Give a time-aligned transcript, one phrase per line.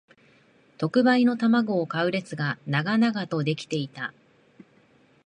[0.79, 4.15] 特売の玉子を買う列が長々と出来ていた